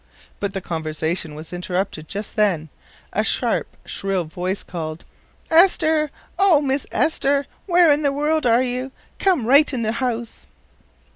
But 0.39 0.53
the 0.53 0.61
conversation 0.61 1.35
was 1.35 1.53
interrupted 1.53 2.07
just 2.07 2.35
then. 2.35 2.69
A 3.13 3.23
sharp, 3.23 3.67
shrill 3.85 4.23
voice 4.23 4.63
called: 4.63 5.03
"Esther! 5.51 6.09
O, 6.39 6.59
Miss 6.59 6.87
Esther! 6.91 7.45
Where 7.67 7.91
in 7.91 8.01
the 8.01 8.11
world 8.11 8.47
are 8.47 8.63
you? 8.63 8.91
Come 9.19 9.45
right 9.45 9.71
in 9.71 9.83
the 9.83 9.91
house." 9.91 10.47